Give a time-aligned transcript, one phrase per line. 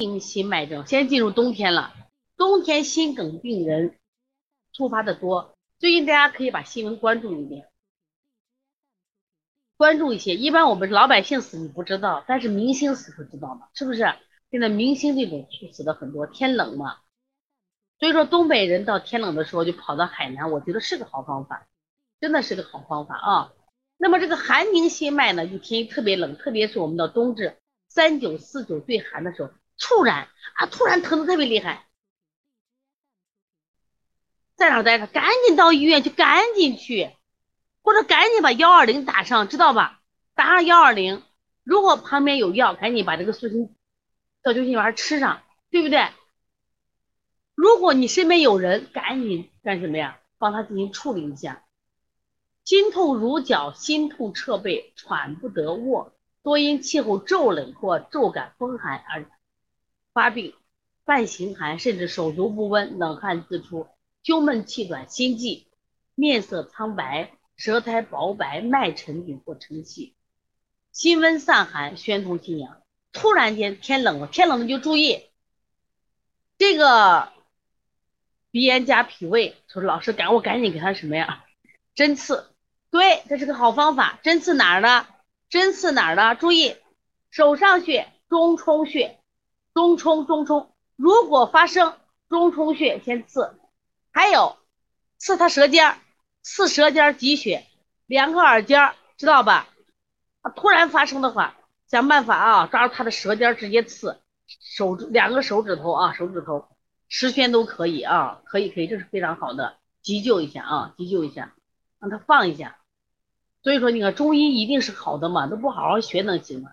[0.00, 1.92] 宁心脉症，现在进入冬天了，
[2.36, 3.98] 冬天心梗病人
[4.72, 5.56] 突发的多。
[5.80, 7.66] 最近大家可以把新闻关注一点，
[9.76, 10.36] 关注一些。
[10.36, 13.66] 一般我们老百姓死你不知道，但是明星死可知道吗？
[13.74, 14.06] 是不是？
[14.52, 16.98] 现在明星这种猝死的很多，天冷嘛，
[17.98, 21.66] 所以说东北人到天冷的时候就跑到海南，我觉得是个好方法，
[22.20, 23.52] 真的是个好方法啊。
[23.96, 27.58] 那么这个寒凝心脉呢，就天特别冷，特别是我们到冬至
[27.88, 31.86] 三九四九最寒的时候，突然啊，突然疼的特别厉害，
[34.56, 35.06] 在哪待着？
[35.06, 37.10] 赶紧到医院去，赶紧去，
[37.82, 40.00] 或者赶紧把幺二零打上，知道吧？
[40.34, 41.22] 打上幺二零，
[41.62, 43.74] 如果旁边有药，赶紧把这个速心
[44.42, 46.08] 小救心丸吃上，对不对？
[47.54, 50.20] 如果你身边有人，赶紧干什么呀？
[50.38, 51.64] 帮他进行处理一下。
[52.64, 59.24] 心痛如绞，心痛彻背，喘不得卧，多因气候骤冷或骤感风寒而
[60.18, 60.52] 发病，
[61.04, 63.86] 伴形寒，甚至手足不温，冷汗自出，
[64.24, 65.68] 胸闷气短，心悸，
[66.16, 70.16] 面色苍白，舌苔薄白，脉沉顶或沉细，
[70.90, 72.82] 心温散寒，宣通心阳。
[73.12, 75.22] 突然间天冷了，天冷了就注意
[76.58, 77.32] 这个
[78.50, 81.44] 鼻炎加脾胃，说老师赶我赶紧给他什么呀？
[81.94, 82.50] 针刺。
[82.90, 84.18] 对，这是个好方法。
[84.24, 85.06] 针刺哪儿呢？
[85.48, 86.34] 针刺哪儿呢？
[86.34, 86.74] 注意，
[87.30, 89.17] 手上穴、中冲穴、
[89.78, 90.72] 中冲、中冲。
[90.96, 91.94] 如果发生
[92.28, 93.54] 中冲穴，先刺。
[94.10, 94.56] 还有，
[95.18, 95.98] 刺他舌尖儿，
[96.42, 97.64] 刺舌尖积血，
[98.06, 99.68] 两个耳尖儿，知道吧？
[100.42, 101.54] 啊，突然发生的话，
[101.86, 104.20] 想办法啊，抓住他的舌尖直接刺。
[104.48, 106.66] 手两个手指头啊，手指头，
[107.08, 111.54] 十圈都可以啊，可以可以，这是非常好的，急救一下啊，急救一下。
[112.00, 112.78] 让他放一下，
[113.62, 116.72] 所以说你看中医一定是好的嘛，都不好好学能行吗？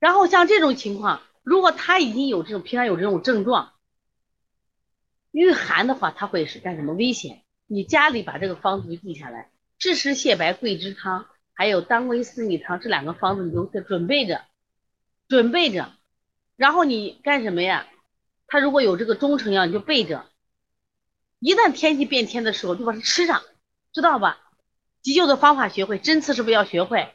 [0.00, 3.74] 然后像这种情况，如果他已经有这种平常有这种症状，
[5.30, 7.44] 遇寒的话，他会是干什么危险？
[7.66, 14.42] 你家里把这个方子记下来，枳实泻白桂枝汤，还有当归四逆汤这两个方子你都得准备着，
[15.28, 15.92] 准备着，
[16.56, 17.86] 然后你干什么呀？
[18.46, 20.26] 他如果有这个中成药，你就备着，
[21.38, 23.42] 一旦天气变天的时候，就把它吃上。
[23.92, 24.40] 知道吧？
[25.02, 27.14] 急救的方法学会，针刺是不是要学会？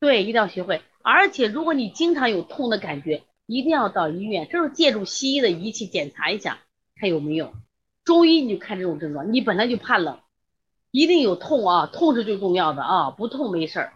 [0.00, 0.82] 对，一定要学会。
[1.04, 6.60] 而且如果你经常有痛的感觉，一定要到医院，这是借助西医的仪器检查一下，
[6.96, 7.52] 看有没有。
[8.04, 10.18] 中医你就看这种症状，你本来就怕冷，
[10.90, 13.92] 一定有痛啊，痛是最重要的啊，不痛没事儿。